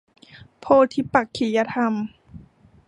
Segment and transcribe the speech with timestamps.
[0.59, 1.93] โพธิปักขิยธรรม